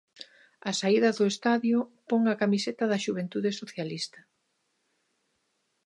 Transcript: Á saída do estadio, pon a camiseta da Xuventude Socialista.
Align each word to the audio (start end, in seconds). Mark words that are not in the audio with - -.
Á 0.69 0.71
saída 0.79 1.09
do 1.17 1.25
estadio, 1.33 1.79
pon 2.09 2.21
a 2.33 2.39
camiseta 2.41 2.83
da 2.91 3.01
Xuventude 3.05 3.49
Socialista. 3.61 4.19